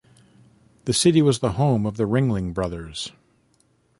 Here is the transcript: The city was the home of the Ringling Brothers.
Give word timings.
The 0.85 0.93
city 0.93 1.21
was 1.21 1.37
the 1.41 1.51
home 1.51 1.85
of 1.85 1.95
the 1.97 2.07
Ringling 2.07 2.55
Brothers. 2.55 3.11